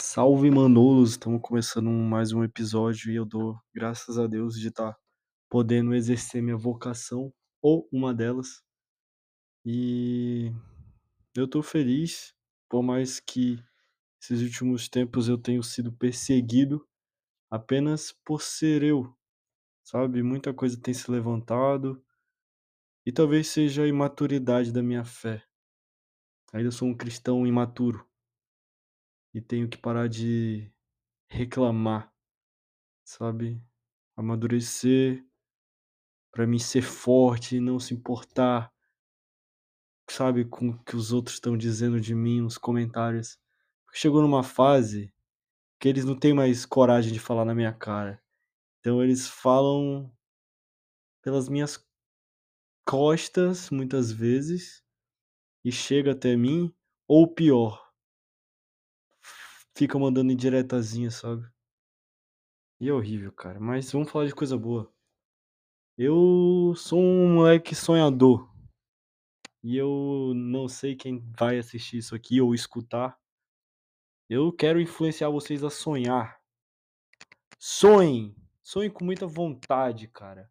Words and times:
Salve 0.00 0.50
Manolos, 0.50 1.10
estamos 1.10 1.42
começando 1.42 1.90
mais 1.90 2.32
um 2.32 2.42
episódio 2.42 3.12
e 3.12 3.16
eu 3.16 3.26
dou 3.26 3.60
graças 3.74 4.18
a 4.18 4.26
Deus 4.26 4.58
de 4.58 4.68
estar 4.68 4.96
podendo 5.50 5.94
exercer 5.94 6.42
minha 6.42 6.56
vocação, 6.56 7.30
ou 7.60 7.86
uma 7.92 8.14
delas. 8.14 8.62
E 9.66 10.50
eu 11.36 11.46
tô 11.46 11.62
feliz, 11.62 12.34
por 12.70 12.82
mais 12.82 13.20
que 13.20 13.62
esses 14.18 14.40
últimos 14.40 14.88
tempos 14.88 15.28
eu 15.28 15.36
tenho 15.36 15.62
sido 15.62 15.92
perseguido 15.92 16.88
apenas 17.50 18.12
por 18.24 18.40
ser 18.40 18.82
eu, 18.82 19.14
sabe? 19.84 20.22
Muita 20.22 20.54
coisa 20.54 20.80
tem 20.80 20.94
se 20.94 21.10
levantado 21.10 22.02
e 23.04 23.12
talvez 23.12 23.48
seja 23.48 23.82
a 23.82 23.88
imaturidade 23.88 24.72
da 24.72 24.82
minha 24.82 25.04
fé. 25.04 25.44
Ainda 26.50 26.70
sou 26.70 26.88
um 26.88 26.96
cristão 26.96 27.46
imaturo 27.46 28.10
e 29.34 29.40
tenho 29.40 29.68
que 29.68 29.78
parar 29.78 30.08
de 30.08 30.70
reclamar, 31.28 32.12
sabe? 33.04 33.62
Amadurecer 34.16 35.24
Pra 36.32 36.46
mim 36.46 36.58
ser 36.58 36.80
forte 36.80 37.56
e 37.56 37.60
não 37.60 37.78
se 37.78 37.92
importar, 37.92 38.72
sabe, 40.08 40.46
com 40.46 40.70
o 40.70 40.82
que 40.82 40.96
os 40.96 41.12
outros 41.12 41.36
estão 41.36 41.58
dizendo 41.58 42.00
de 42.00 42.14
mim 42.14 42.40
nos 42.40 42.56
comentários. 42.56 43.38
Chegou 43.92 44.22
numa 44.22 44.42
fase 44.42 45.12
que 45.78 45.86
eles 45.86 46.06
não 46.06 46.18
têm 46.18 46.32
mais 46.32 46.64
coragem 46.64 47.12
de 47.12 47.20
falar 47.20 47.44
na 47.44 47.54
minha 47.54 47.72
cara. 47.72 48.22
Então 48.80 49.02
eles 49.04 49.28
falam 49.28 50.10
pelas 51.22 51.50
minhas 51.50 51.86
costas, 52.86 53.68
muitas 53.68 54.10
vezes, 54.10 54.82
e 55.62 55.70
chega 55.70 56.12
até 56.12 56.34
mim, 56.34 56.74
ou 57.06 57.28
pior, 57.28 57.91
fica 59.76 59.98
mandando 59.98 60.32
indiretazinha, 60.32 61.10
sabe. 61.10 61.48
E 62.80 62.88
é 62.88 62.92
horrível, 62.92 63.32
cara. 63.32 63.60
Mas 63.60 63.90
vamos 63.92 64.10
falar 64.10 64.26
de 64.26 64.34
coisa 64.34 64.56
boa. 64.56 64.92
Eu 65.96 66.74
sou 66.76 66.98
um 66.98 67.34
moleque 67.34 67.74
sonhador. 67.74 68.50
E 69.62 69.76
eu 69.76 70.32
não 70.34 70.66
sei 70.66 70.96
quem 70.96 71.20
vai 71.38 71.58
assistir 71.58 71.98
isso 71.98 72.14
aqui 72.14 72.40
ou 72.40 72.54
escutar. 72.54 73.16
Eu 74.28 74.52
quero 74.52 74.80
influenciar 74.80 75.28
vocês 75.28 75.62
a 75.62 75.70
sonhar. 75.70 76.40
Sonhem! 77.58 78.34
Sonhem 78.62 78.90
com 78.90 79.04
muita 79.04 79.26
vontade, 79.26 80.08
cara. 80.08 80.50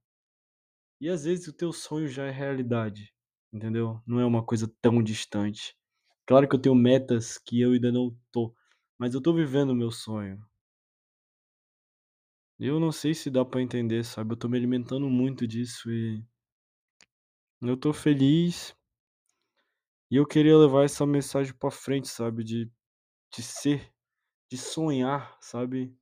E 0.99 1.09
às 1.09 1.25
vezes 1.25 1.47
o 1.47 1.53
teu 1.53 1.73
sonho 1.73 2.07
já 2.07 2.25
é 2.27 2.31
realidade, 2.31 3.13
entendeu? 3.51 4.01
Não 4.05 4.19
é 4.19 4.25
uma 4.25 4.45
coisa 4.45 4.71
tão 4.81 5.01
distante. 5.01 5.75
Claro 6.25 6.47
que 6.47 6.55
eu 6.55 6.61
tenho 6.61 6.75
metas 6.75 7.37
que 7.37 7.59
eu 7.59 7.71
ainda 7.71 7.91
não 7.91 8.15
tô, 8.31 8.55
mas 9.01 9.15
eu 9.15 9.21
tô 9.21 9.33
vivendo 9.33 9.71
o 9.71 9.75
meu 9.75 9.89
sonho. 9.89 10.39
Eu 12.59 12.79
não 12.79 12.91
sei 12.91 13.15
se 13.15 13.31
dá 13.31 13.43
pra 13.43 13.59
entender, 13.59 14.05
sabe? 14.05 14.33
Eu 14.33 14.37
tô 14.37 14.47
me 14.47 14.55
alimentando 14.55 15.09
muito 15.09 15.47
disso 15.47 15.89
e 15.89 16.23
eu 17.59 17.75
tô 17.75 17.91
feliz. 17.91 18.75
E 20.11 20.17
eu 20.17 20.27
queria 20.27 20.55
levar 20.55 20.83
essa 20.83 21.03
mensagem 21.03 21.51
pra 21.51 21.71
frente, 21.71 22.09
sabe? 22.09 22.43
De, 22.43 22.71
de 23.35 23.41
ser, 23.41 23.91
de 24.47 24.55
sonhar, 24.59 25.35
sabe? 25.41 25.97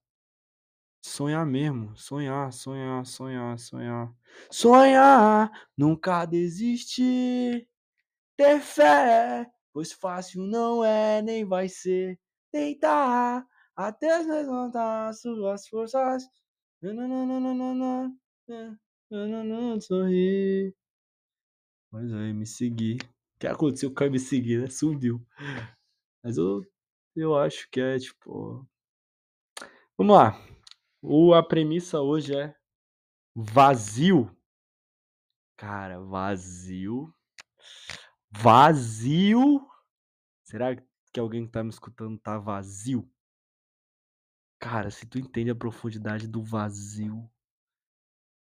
Sonhar 1.01 1.45
mesmo, 1.45 1.95
sonhar, 1.95 2.51
sonhar, 2.51 3.05
sonhar, 3.05 3.57
sonhar. 3.57 4.13
Sonhar, 4.51 5.69
nunca 5.77 6.25
desistir, 6.25 7.65
ter 8.35 8.59
fé, 8.59 9.49
pois 9.71 9.93
fácil 9.93 10.43
não 10.43 10.83
é, 10.83 11.21
nem 11.21 11.45
vai 11.45 11.69
ser. 11.69 12.19
Tentar 12.51 13.45
até 13.75 14.17
levantar 14.17 15.13
suas 15.13 15.67
forças. 15.67 16.23
Nananana, 16.81 17.39
nananana, 19.09 19.81
Sorrir. 19.81 20.75
Pois 21.91 22.11
é, 22.11 22.33
me 22.33 22.45
seguir. 22.45 23.01
O 23.01 23.39
que 23.39 23.47
aconteceu 23.47 23.93
com 23.93 24.09
me 24.09 24.19
seguir, 24.19 24.61
né? 24.61 24.69
Sumiu. 24.69 25.25
Mas 26.23 26.37
eu, 26.37 26.61
eu 27.15 27.37
acho 27.37 27.69
que 27.71 27.79
é 27.79 27.97
tipo. 27.97 28.67
Vamos 29.97 30.15
lá. 30.15 30.39
O, 31.01 31.33
a 31.33 31.41
premissa 31.41 31.99
hoje 32.01 32.35
é 32.35 32.55
vazio. 33.35 34.29
Cara, 35.57 35.99
vazio. 35.99 37.13
Vazio. 38.31 39.65
Será 40.43 40.75
que 40.75 40.88
alguém 41.17 41.45
que 41.45 41.51
tá 41.53 41.63
me 41.63 41.69
escutando 41.69 42.19
tá 42.19 42.37
vazio? 42.37 43.09
Cara, 44.57 44.89
se 44.89 45.05
tu 45.05 45.19
entende 45.19 45.49
a 45.49 45.55
profundidade 45.55 46.25
do 46.25 46.41
vazio, 46.41 47.29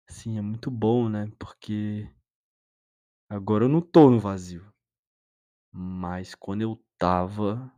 sim, 0.09 0.37
é 0.37 0.41
muito 0.41 0.69
bom, 0.69 1.07
né? 1.09 1.31
Porque 1.39 2.09
agora 3.27 3.65
eu 3.65 3.69
não 3.69 3.81
tô 3.81 4.07
no 4.11 4.19
vazio. 4.19 4.71
Mas 5.71 6.35
quando 6.35 6.61
eu 6.61 6.79
tava, 6.95 7.73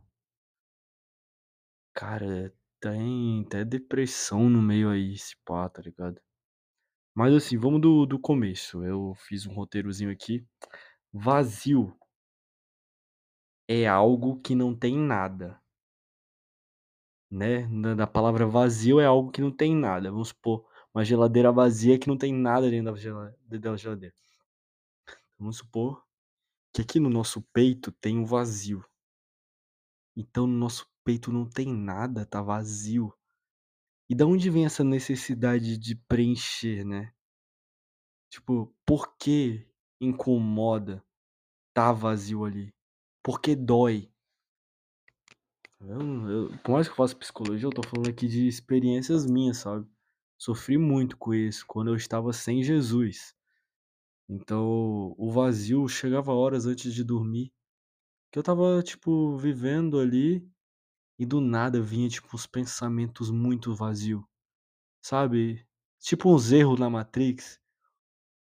cara, 1.94 2.52
tem 2.80 3.42
até 3.46 3.64
depressão 3.64 4.48
no 4.50 4.60
meio 4.62 4.90
aí, 4.90 5.14
esse 5.14 5.34
pá, 5.44 5.68
tá 5.68 5.80
ligado? 5.82 6.20
Mas 7.14 7.34
assim, 7.34 7.58
vamos 7.58 7.80
do, 7.80 8.06
do 8.06 8.18
começo. 8.18 8.84
Eu 8.84 9.14
fiz 9.16 9.46
um 9.46 9.54
roteirozinho 9.54 10.10
aqui. 10.10 10.46
Vazio 11.12 11.96
é 13.80 13.88
algo 13.88 14.40
que 14.40 14.54
não 14.54 14.74
tem 14.74 14.96
nada, 14.96 15.60
né? 17.30 17.66
Na, 17.68 18.06
palavra 18.06 18.46
vazio 18.46 19.00
é 19.00 19.06
algo 19.06 19.30
que 19.30 19.40
não 19.40 19.50
tem 19.50 19.74
nada. 19.74 20.10
Vamos 20.10 20.28
supor, 20.28 20.66
uma 20.94 21.04
geladeira 21.04 21.50
vazia 21.50 21.98
que 21.98 22.08
não 22.08 22.18
tem 22.18 22.32
nada 22.32 22.70
dentro 22.70 22.92
da 22.92 23.30
dentro 23.46 23.70
da 23.70 23.76
geladeira. 23.76 24.14
Vamos 25.38 25.56
supor 25.58 26.04
que 26.72 26.82
aqui 26.82 27.00
no 27.00 27.10
nosso 27.10 27.42
peito 27.52 27.90
tem 27.92 28.18
um 28.18 28.24
vazio. 28.24 28.84
Então 30.16 30.46
no 30.46 30.56
nosso 30.58 30.86
peito 31.04 31.32
não 31.32 31.48
tem 31.48 31.72
nada, 31.72 32.26
tá 32.26 32.42
vazio. 32.42 33.12
E 34.08 34.14
da 34.14 34.26
onde 34.26 34.50
vem 34.50 34.66
essa 34.66 34.84
necessidade 34.84 35.78
de 35.78 35.96
preencher, 35.96 36.84
né? 36.84 37.12
Tipo, 38.30 38.74
por 38.86 39.16
que 39.16 39.66
incomoda 40.00 41.04
tá 41.74 41.92
vazio 41.92 42.44
ali? 42.44 42.74
Por 43.22 43.40
que 43.40 43.54
dói? 43.54 44.10
Eu, 45.80 46.28
eu, 46.28 46.58
por 46.58 46.72
mais 46.72 46.86
que 46.86 46.92
eu 46.92 46.96
faça 46.96 47.16
psicologia, 47.16 47.66
eu 47.66 47.72
tô 47.72 47.82
falando 47.82 48.08
aqui 48.08 48.28
de 48.28 48.46
experiências 48.46 49.26
minhas, 49.26 49.58
sabe? 49.58 49.86
Sofri 50.38 50.78
muito 50.78 51.16
com 51.16 51.34
isso 51.34 51.64
quando 51.66 51.88
eu 51.88 51.96
estava 51.96 52.32
sem 52.32 52.62
Jesus. 52.62 53.34
Então, 54.28 55.14
o 55.18 55.30
vazio 55.30 55.86
chegava 55.88 56.32
horas 56.32 56.66
antes 56.66 56.94
de 56.94 57.04
dormir, 57.04 57.52
que 58.32 58.38
eu 58.38 58.42
tava, 58.42 58.82
tipo, 58.82 59.36
vivendo 59.36 60.00
ali 60.00 60.48
e 61.18 61.26
do 61.26 61.40
nada 61.40 61.80
vinha, 61.80 62.08
tipo, 62.08 62.28
uns 62.34 62.46
pensamentos 62.46 63.30
muito 63.30 63.74
vazio, 63.74 64.26
sabe? 65.02 65.66
Tipo 66.00 66.34
uns 66.34 66.50
erros 66.50 66.80
na 66.80 66.90
Matrix. 66.90 67.60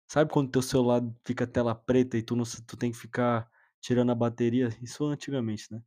Sabe 0.07 0.31
quando 0.31 0.51
teu 0.51 0.61
celular 0.61 1.01
fica 1.25 1.47
tela 1.47 1.73
preta 1.73 2.17
e 2.17 2.23
tu, 2.23 2.35
não, 2.35 2.43
tu 2.43 2.77
tem 2.77 2.91
que 2.91 2.97
ficar 2.97 3.48
tirando 3.81 4.11
a 4.11 4.15
bateria? 4.15 4.69
Isso 4.81 5.05
antigamente, 5.05 5.71
né? 5.71 5.81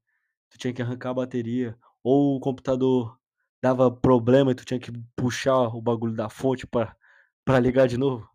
Tu 0.51 0.59
tinha 0.59 0.73
que 0.75 0.83
arrancar 0.83 1.11
a 1.11 1.15
bateria, 1.15 1.79
ou 2.03 2.37
o 2.37 2.41
computador 2.41 3.19
dava 3.63 3.91
problema 3.91 4.53
e 4.53 4.55
tu 4.55 4.65
tinha 4.65 4.81
que 4.81 4.93
puxar 5.17 5.69
o 5.75 5.81
bagulho 5.81 6.15
da 6.15 6.29
fonte 6.29 6.67
pra, 6.67 6.97
pra 7.45 7.61
ligar 7.61 7.89
de 7.89 7.97
novo. 7.97 8.29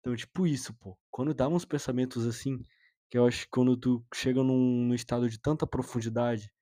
Então, 0.00 0.14
tipo 0.16 0.46
isso, 0.46 0.74
pô. 0.74 0.98
Quando 1.10 1.34
dá 1.34 1.48
uns 1.48 1.64
pensamentos 1.64 2.26
assim, 2.26 2.62
que 3.10 3.18
eu 3.18 3.26
acho 3.26 3.44
que 3.44 3.50
quando 3.50 3.76
tu 3.76 4.04
chega 4.14 4.42
num, 4.42 4.86
num 4.86 4.94
estado 4.94 5.28
de 5.28 5.38
tanta 5.38 5.66
profundidade 5.66 6.52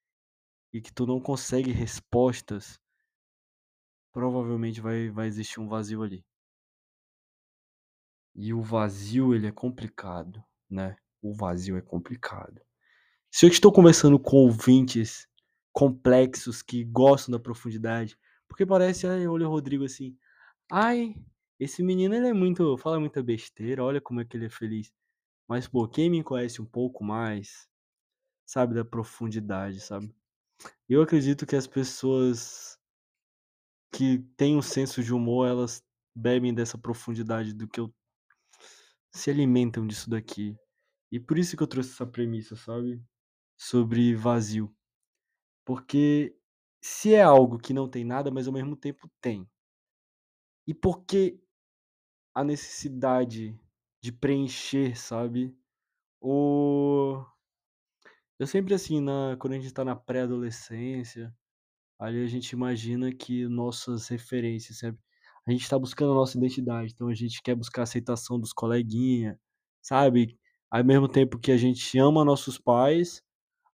e 0.72 0.80
que 0.80 0.92
tu 0.92 1.06
não 1.06 1.20
consegue 1.20 1.72
respostas, 1.72 2.78
provavelmente 4.12 4.80
vai, 4.80 5.10
vai 5.10 5.26
existir 5.26 5.60
um 5.60 5.68
vazio 5.68 6.02
ali. 6.02 6.24
E 8.34 8.52
o 8.52 8.62
vazio, 8.62 9.34
ele 9.34 9.46
é 9.46 9.52
complicado, 9.52 10.42
né? 10.68 10.96
O 11.22 11.34
vazio 11.34 11.76
é 11.76 11.80
complicado. 11.80 12.60
Se 13.30 13.46
eu 13.46 13.50
estou 13.50 13.72
conversando 13.72 14.18
com 14.18 14.36
ouvintes 14.38 15.28
complexos 15.72 16.62
que 16.62 16.84
gostam 16.84 17.32
da 17.32 17.38
profundidade, 17.38 18.18
porque 18.48 18.66
parece, 18.66 19.06
ai, 19.06 19.26
olha 19.26 19.46
o 19.46 19.50
Rodrigo 19.50 19.84
assim, 19.84 20.16
ai, 20.70 21.14
esse 21.58 21.82
menino 21.82 22.14
ele 22.14 22.28
é 22.28 22.32
muito, 22.32 22.76
fala 22.78 22.98
muita 22.98 23.22
besteira, 23.22 23.84
olha 23.84 24.00
como 24.00 24.20
é 24.20 24.24
que 24.24 24.36
ele 24.36 24.46
é 24.46 24.50
feliz. 24.50 24.92
Mas, 25.46 25.68
pô, 25.68 25.86
quem 25.86 26.08
me 26.10 26.22
conhece 26.22 26.60
um 26.62 26.66
pouco 26.66 27.04
mais, 27.04 27.68
sabe 28.46 28.74
da 28.74 28.84
profundidade, 28.84 29.80
sabe? 29.80 30.14
Eu 30.88 31.02
acredito 31.02 31.46
que 31.46 31.56
as 31.56 31.66
pessoas 31.66 32.78
que 33.92 34.18
têm 34.36 34.56
um 34.56 34.62
senso 34.62 35.02
de 35.02 35.12
humor, 35.12 35.48
elas 35.48 35.84
bebem 36.14 36.54
dessa 36.54 36.78
profundidade 36.78 37.52
do 37.52 37.68
que 37.68 37.80
eu 37.80 37.92
se 39.12 39.30
alimentam 39.30 39.86
disso 39.86 40.08
daqui. 40.08 40.56
E 41.12 41.20
por 41.20 41.38
isso 41.38 41.56
que 41.56 41.62
eu 41.62 41.66
trouxe 41.66 41.90
essa 41.92 42.06
premissa, 42.06 42.56
sabe? 42.56 43.02
Sobre 43.58 44.14
vazio. 44.14 44.74
Porque 45.64 46.36
Se 46.82 47.14
é 47.14 47.22
algo 47.22 47.58
que 47.58 47.74
não 47.74 47.88
tem 47.88 48.04
nada, 48.04 48.30
mas 48.30 48.46
ao 48.48 48.52
mesmo 48.54 48.76
tempo 48.76 49.10
tem. 49.20 49.48
E 50.66 50.72
por 50.74 51.04
que 51.04 51.38
a 52.34 52.44
necessidade 52.44 53.58
de 54.02 54.12
preencher, 54.12 54.96
sabe? 54.98 55.56
O 56.20 57.24
eu 58.38 58.46
sempre 58.46 58.74
assim, 58.74 59.00
na 59.00 59.36
quando 59.38 59.54
a 59.54 59.58
gente 59.58 59.72
tá 59.72 59.84
na 59.84 59.94
pré-adolescência, 59.96 61.34
ali 62.00 62.24
a 62.24 62.28
gente 62.28 62.50
imagina 62.52 63.12
que 63.14 63.48
nossas 63.48 64.08
referências, 64.08 64.80
sabe? 64.80 64.98
A 65.46 65.52
gente 65.52 65.68
tá 65.70 65.78
buscando 65.78 66.12
a 66.12 66.16
nossa 66.16 66.38
identidade, 66.38 66.92
então 66.94 67.08
a 67.08 67.14
gente 67.14 67.42
quer 67.42 67.56
buscar 67.56 67.82
a 67.82 67.84
aceitação 67.84 68.40
dos 68.40 68.52
coleguinha, 68.54 69.40
sabe? 69.82 70.38
Ao 70.70 70.84
mesmo 70.84 71.08
tempo 71.08 71.38
que 71.38 71.52
a 71.52 71.56
gente 71.56 71.98
ama 71.98 72.24
nossos 72.24 72.58
pais, 72.58 73.22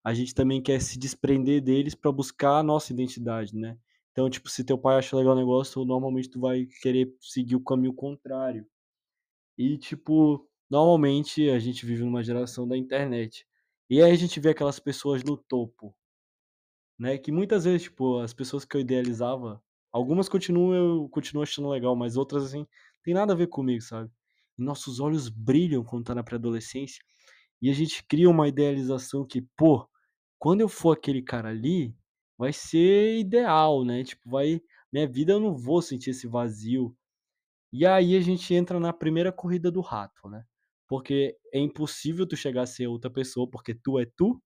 a 0.05 0.15
gente 0.15 0.35
também 0.35 0.63
quer 0.63 0.81
se 0.81 0.99
desprender 0.99 1.63
deles 1.63 1.95
pra 1.95 2.13
buscar 2.13 2.59
a 2.61 2.63
nossa 2.63 2.93
identidade, 2.93 3.57
né? 3.57 3.79
Então, 4.13 4.31
tipo, 4.31 4.49
se 4.51 4.65
teu 4.65 4.79
pai 4.79 4.99
acha 4.99 5.17
legal 5.17 5.35
o 5.35 5.39
negócio, 5.39 5.85
normalmente 5.85 6.31
tu 6.31 6.41
vai 6.41 6.67
querer 6.83 7.15
seguir 7.21 7.57
o 7.57 7.61
caminho 7.65 7.95
contrário. 7.95 8.67
E, 9.59 9.79
tipo, 9.79 10.49
normalmente 10.71 11.51
a 11.51 11.59
gente 11.59 11.87
vive 11.87 12.05
numa 12.05 12.25
geração 12.25 12.69
da 12.69 12.77
internet. 12.77 13.47
E 13.91 14.03
aí 14.03 14.11
a 14.13 14.17
gente 14.17 14.41
vê 14.41 14.51
aquelas 14.51 14.79
pessoas 14.81 15.23
no 15.25 15.37
topo 15.37 15.95
né, 16.99 17.19
que 17.19 17.31
muitas 17.33 17.65
vezes, 17.65 17.83
tipo, 17.85 18.19
as 18.21 18.33
pessoas 18.33 18.65
que 18.65 18.77
eu 18.77 18.81
idealizava, 18.81 19.63
algumas 19.93 20.29
continuam 20.29 20.75
eu 20.75 21.09
continuo 21.11 21.43
achando 21.43 21.69
legal, 21.69 21.95
mas 21.97 22.17
outras, 22.17 22.45
assim, 22.45 22.67
tem 23.03 23.15
nada 23.15 23.33
a 23.33 23.37
ver 23.37 23.49
comigo, 23.49 23.83
sabe. 23.83 24.11
Nossos 24.59 25.01
olhos 25.01 25.29
brilham 25.29 25.85
quando 25.85 26.05
tá 26.05 26.15
na 26.15 26.25
pré-adolescência, 26.25 27.03
e 27.63 27.71
a 27.71 27.75
gente 27.75 28.05
cria 28.07 28.31
uma 28.31 28.49
idealização 28.49 29.27
que: 29.27 29.43
"Pô, 29.57 29.89
quando 30.39 30.61
eu 30.63 30.69
for 30.69 30.93
aquele 30.97 31.23
cara 31.23 31.51
ali, 31.51 31.95
vai 32.39 32.53
ser 32.53 33.19
ideal, 33.19 33.85
né, 33.85 34.05
tipo, 34.05 34.29
vai 34.31 34.61
minha 34.93 35.07
vida 35.09 35.33
eu 35.35 35.41
não 35.41 35.55
vou 35.57 35.83
sentir 35.83 36.11
esse 36.11 36.27
vazio". 36.29 36.97
E 37.73 37.87
aí 37.87 38.17
a 38.17 38.21
gente 38.21 38.55
entra 38.55 38.81
na 38.81 38.93
primeira 38.93 39.33
corrida 39.33 39.71
do 39.73 39.81
rato, 39.83 40.29
né, 40.31 40.45
porque 40.89 41.37
é 41.55 41.61
impossível 41.61 42.27
tu 42.29 42.37
chegar 42.37 42.63
a 42.65 42.67
ser 42.67 42.87
outra 42.89 43.11
pessoa, 43.11 43.49
porque 43.51 43.75
tu 43.75 43.99
é 44.01 44.07
tu. 44.07 44.41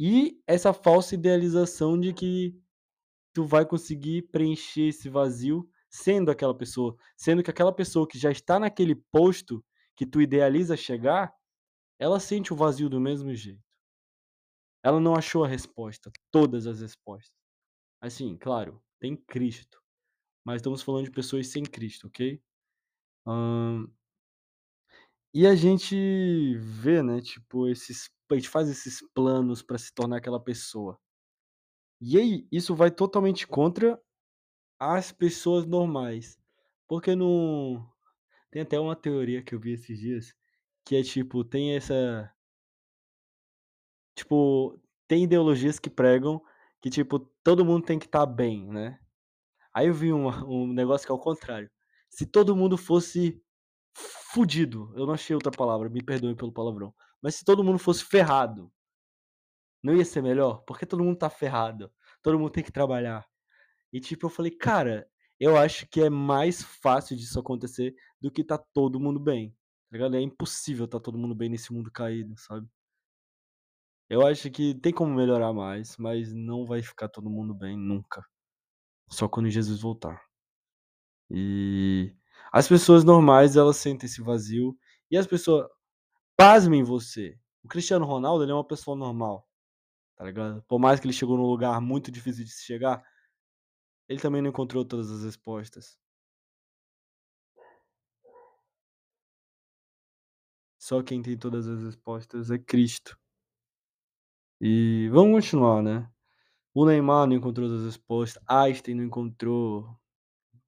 E 0.00 0.38
essa 0.46 0.72
falsa 0.72 1.14
idealização 1.16 1.98
de 1.98 2.12
que 2.12 2.54
tu 3.34 3.44
vai 3.46 3.66
conseguir 3.66 4.22
preencher 4.30 4.88
esse 4.88 5.08
vazio 5.08 5.68
sendo 5.90 6.30
aquela 6.30 6.56
pessoa, 6.56 6.96
sendo 7.16 7.42
que 7.42 7.50
aquela 7.50 7.72
pessoa 7.72 8.06
que 8.06 8.18
já 8.18 8.30
está 8.30 8.58
naquele 8.58 8.94
posto 8.94 9.64
que 9.96 10.06
tu 10.06 10.20
idealiza 10.20 10.76
chegar, 10.76 11.32
ela 11.98 12.20
sente 12.20 12.52
o 12.52 12.56
vazio 12.56 12.88
do 12.88 13.00
mesmo 13.00 13.34
jeito. 13.34 13.62
Ela 14.82 15.00
não 15.00 15.14
achou 15.14 15.44
a 15.44 15.48
resposta, 15.48 16.10
todas 16.30 16.66
as 16.66 16.80
respostas. 16.80 17.32
Assim, 18.00 18.36
claro, 18.36 18.82
tem 19.00 19.16
Cristo, 19.16 19.80
mas 20.44 20.56
estamos 20.56 20.82
falando 20.82 21.06
de 21.06 21.10
pessoas 21.10 21.48
sem 21.48 21.64
Cristo, 21.64 22.08
ok? 22.08 22.40
Hã 23.26 23.86
e 25.34 25.46
a 25.46 25.54
gente 25.54 26.56
vê, 26.58 27.02
né, 27.02 27.20
tipo, 27.20 27.68
esses 27.68 28.10
a 28.30 28.34
gente 28.34 28.48
faz 28.48 28.68
esses 28.68 29.00
planos 29.14 29.62
pra 29.62 29.78
se 29.78 29.92
tornar 29.94 30.18
aquela 30.18 30.38
pessoa. 30.42 30.98
E 32.00 32.18
aí, 32.18 32.46
isso 32.52 32.74
vai 32.74 32.90
totalmente 32.90 33.46
contra 33.46 34.00
as 34.78 35.12
pessoas 35.12 35.66
normais, 35.66 36.38
porque 36.88 37.14
no 37.14 37.84
tem 38.50 38.62
até 38.62 38.78
uma 38.80 38.96
teoria 38.96 39.42
que 39.42 39.54
eu 39.54 39.60
vi 39.60 39.72
esses 39.74 39.98
dias, 39.98 40.34
que 40.84 40.96
é 40.96 41.02
tipo, 41.02 41.44
tem 41.44 41.76
essa 41.76 42.32
tipo, 44.14 44.78
tem 45.06 45.24
ideologias 45.24 45.78
que 45.78 45.90
pregam 45.90 46.42
que, 46.80 46.90
tipo, 46.90 47.18
todo 47.42 47.64
mundo 47.64 47.84
tem 47.86 47.98
que 47.98 48.06
estar 48.06 48.26
bem, 48.26 48.66
né. 48.68 48.98
Aí 49.74 49.88
eu 49.88 49.94
vi 49.94 50.12
uma 50.12 50.44
um 50.46 50.66
negócio 50.72 51.06
que 51.06 51.12
é 51.12 51.14
ao 51.14 51.20
contrário, 51.20 51.70
se 52.10 52.26
todo 52.26 52.56
mundo 52.56 52.76
fosse 52.78 53.42
fudido, 54.32 54.92
eu 54.96 55.06
não 55.06 55.14
achei 55.14 55.34
outra 55.34 55.52
palavra, 55.52 55.88
me 55.90 56.02
perdoe 56.02 56.36
pelo 56.36 56.52
palavrão, 56.52 56.94
mas 57.22 57.36
se 57.36 57.44
todo 57.44 57.64
mundo 57.64 57.78
fosse 57.78 58.04
ferrado 58.04 58.72
não 59.82 59.94
ia 59.94 60.04
ser 60.04 60.22
melhor? 60.22 60.62
Porque 60.66 60.86
todo 60.86 61.04
mundo 61.04 61.18
tá 61.18 61.30
ferrado, 61.30 61.92
todo 62.22 62.38
mundo 62.38 62.50
tem 62.50 62.64
que 62.64 62.72
trabalhar. 62.72 63.27
E 63.92 64.00
tipo, 64.00 64.26
eu 64.26 64.30
falei: 64.30 64.50
"Cara, 64.52 65.08
eu 65.40 65.56
acho 65.56 65.86
que 65.88 66.00
é 66.02 66.10
mais 66.10 66.62
fácil 66.62 67.16
disso 67.16 67.38
acontecer 67.40 67.94
do 68.20 68.30
que 68.30 68.44
tá 68.44 68.58
todo 68.58 69.00
mundo 69.00 69.20
bem", 69.20 69.50
tá 69.90 69.96
ligado? 69.96 70.16
É 70.16 70.20
impossível 70.20 70.88
tá 70.88 71.00
todo 71.00 71.18
mundo 71.18 71.34
bem 71.34 71.48
nesse 71.48 71.72
mundo 71.72 71.90
caído, 71.92 72.34
sabe? 72.38 72.68
Eu 74.10 74.26
acho 74.26 74.50
que 74.50 74.74
tem 74.74 74.92
como 74.92 75.14
melhorar 75.14 75.52
mais, 75.52 75.96
mas 75.98 76.32
não 76.34 76.64
vai 76.66 76.82
ficar 76.82 77.08
todo 77.08 77.28
mundo 77.30 77.54
bem 77.54 77.76
nunca, 77.76 78.22
só 79.08 79.28
quando 79.28 79.50
Jesus 79.50 79.80
voltar. 79.80 80.20
E 81.30 82.14
as 82.52 82.66
pessoas 82.68 83.04
normais, 83.04 83.56
elas 83.56 83.76
sentem 83.76 84.06
esse 84.06 84.22
vazio, 84.22 84.76
e 85.10 85.16
as 85.16 85.26
pessoa 85.26 85.70
pasmem 86.36 86.82
você, 86.84 87.38
o 87.64 87.68
Cristiano 87.68 88.06
Ronaldo, 88.06 88.44
ele 88.44 88.52
é 88.52 88.54
uma 88.54 88.66
pessoa 88.66 88.96
normal, 88.96 89.48
tá 90.16 90.24
ligado? 90.24 90.62
Por 90.68 90.78
mais 90.80 91.00
que 91.00 91.06
ele 91.06 91.14
chegou 91.14 91.36
num 91.36 91.46
lugar 91.46 91.80
muito 91.80 92.10
difícil 92.12 92.44
de 92.44 92.50
se 92.52 92.64
chegar 92.64 93.02
ele 94.08 94.20
também 94.20 94.42
não 94.42 94.50
encontrou 94.50 94.84
todas 94.84 95.10
as 95.10 95.24
respostas. 95.24 95.96
Só 100.80 101.02
quem 101.04 101.22
tem 101.22 101.36
todas 101.38 101.68
as 101.68 101.82
respostas 101.84 102.50
é 102.50 102.58
Cristo. 102.58 103.16
E 104.60 105.08
vamos 105.12 105.32
continuar, 105.44 105.82
né. 105.82 106.10
O 106.74 106.86
Neymar 106.86 107.26
não 107.28 107.36
encontrou 107.36 107.72
as 107.74 107.84
respostas, 107.84 108.42
Einstein 108.48 108.94
não 108.96 109.04
encontrou, 109.04 109.88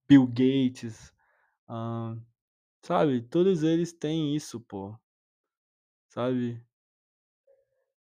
Bill 0.08 0.26
Gates, 0.26 1.12
hã, 1.68 2.20
sabe, 2.84 3.22
todos 3.22 3.62
eles 3.64 3.92
têm 3.92 4.36
isso, 4.36 4.60
pô. 4.60 4.96
Sabe? 6.10 6.60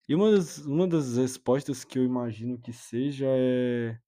E 0.08 0.14
uma 0.14 0.30
das 0.32 0.58
uma 0.64 0.88
das 0.88 1.16
respostas 1.18 1.84
que 1.84 1.98
eu 1.98 2.04
imagino 2.04 2.58
que 2.58 2.72
seja 2.72 3.26
é 3.28 4.00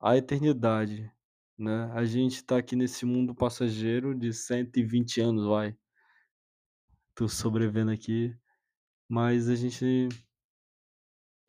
a 0.00 0.16
eternidade, 0.16 1.10
né. 1.58 1.90
A 1.94 2.04
gente 2.04 2.42
tá 2.44 2.58
aqui 2.58 2.76
nesse 2.76 3.04
mundo 3.06 3.34
passageiro 3.34 4.14
de 4.14 4.32
120 4.32 5.20
anos, 5.20 5.46
vai. 5.46 5.76
Tô 7.14 7.28
sobrevivendo 7.28 7.90
aqui, 7.90 8.34
mas 9.08 9.48
a 9.48 9.56
gente 9.56 10.08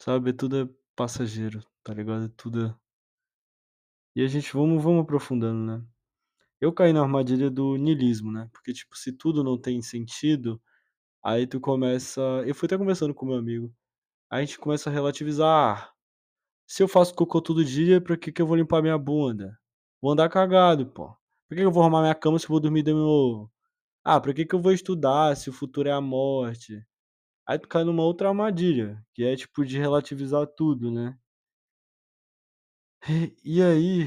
sabe, 0.01 0.33
tudo 0.33 0.57
é 0.63 0.69
passageiro, 0.95 1.61
tá 1.83 1.93
ligado? 1.93 2.27
Tudo 2.29 2.65
é 2.67 2.79
e 4.15 4.21
a 4.23 4.27
gente 4.27 4.51
vamos 4.53 4.83
vamos 4.83 5.01
aprofundando, 5.03 5.59
né. 5.79 5.83
Eu 6.61 6.73
caí 6.73 6.93
na 6.93 7.01
armadilha 7.01 7.49
do 7.51 7.77
niilismo, 7.77 8.31
né, 8.31 8.49
porque, 8.53 8.73
tipo, 8.73 8.97
se 8.97 9.11
tudo 9.13 9.43
não 9.43 9.59
tem 9.59 9.81
sentido, 9.81 10.61
aí 11.23 11.47
tu 11.47 11.59
começa 11.61 12.21
eu 12.47 12.55
fui 12.55 12.67
até 12.67 12.77
conversando 12.77 13.13
com 13.15 13.25
meu 13.27 13.37
amigo, 13.37 13.73
aí 14.31 14.43
a 14.43 14.45
gente 14.45 14.59
começa 14.59 14.89
a 14.89 14.93
relativizar: 14.93 15.47
"Ah, 15.89 15.93
se 16.69 16.83
eu 16.83 16.89
faço 16.89 17.15
cocô 17.15 17.41
todo 17.41 17.65
dia, 17.65 18.01
pra 18.01 18.17
que 18.17 18.31
que 18.33 18.41
eu 18.43 18.47
vou 18.47 18.57
limpar 18.57 18.81
minha 18.83 18.97
bunda? 18.99 19.57
Vou 20.01 20.13
andar 20.13 20.29
cagado, 20.29 20.87
pô. 20.87 21.07
Por 21.49 21.55
que 21.55 21.57
que 21.57 21.63
eu 21.63 21.71
vou 21.71 21.83
arrumar 21.83 22.01
minha 22.03 22.15
cama 22.15 22.39
se 22.39 22.45
eu 22.47 22.49
vou 22.51 22.61
dormir 22.61 22.83
de 22.83 22.93
novo? 22.93 23.51
Ah, 24.03 24.19
pra 24.21 24.33
que 24.33 24.45
que 24.45 24.55
eu 24.55 24.61
vou 24.61 24.73
estudar 24.73 25.35
se 25.37 25.49
o 25.49 25.53
futuro 25.53 25.89
é 25.89 25.93
a 25.93 26.01
morte?". 26.01 26.83
Aí 27.47 27.59
tu 27.59 27.67
cai 27.69 27.83
numa 27.85 28.03
outra 28.03 28.29
armadilha, 28.29 29.03
que 29.15 29.23
é, 29.25 29.35
tipo, 29.37 29.65
de 29.65 29.77
relativizar 29.79 30.47
tudo, 30.47 30.91
né. 30.91 31.17
E 33.43 33.61
aí, 33.61 34.05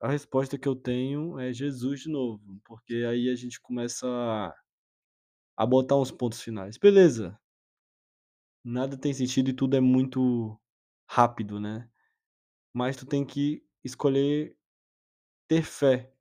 a 0.00 0.08
resposta 0.10 0.58
que 0.58 0.68
eu 0.68 0.74
tenho 0.76 1.38
é 1.38 1.52
Jesus 1.52 2.00
de 2.02 2.10
novo, 2.10 2.60
porque 2.64 2.94
aí 3.08 3.28
a 3.30 3.34
gente 3.36 3.60
começa 3.60 4.06
a 4.08 4.54
a 5.56 5.64
botar 5.66 5.96
uns 5.96 6.10
pontos 6.10 6.40
finais. 6.42 6.76
Beleza 6.78 7.38
nada 8.64 8.96
tem 8.96 9.12
sentido 9.14 9.50
e 9.50 9.52
tudo 9.54 9.76
é 9.76 9.80
muito 9.80 10.58
rápido, 11.10 11.58
né, 11.60 11.88
mas 12.74 12.96
tu 12.96 13.06
tem 13.06 13.24
que 13.26 13.64
escolher 13.84 14.56
ter 15.48 15.62
fé, 15.64 16.12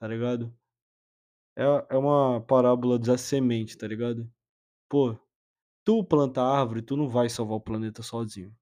tá 0.00 0.08
ligado? 0.08 0.54
É 1.56 1.62
é 1.90 1.96
uma 1.98 2.40
parábola 2.40 2.98
da 2.98 3.18
semente, 3.18 3.76
tá 3.76 3.86
ligado? 3.86 4.30
Pô, 4.88 5.18
tu 5.84 6.04
planta 6.04 6.42
árvore, 6.42 6.82
tu 6.82 6.96
não 6.96 7.08
vai 7.08 7.28
salvar 7.30 7.56
o 7.58 7.60
planeta 7.62 8.02
sozinho, 8.02 8.54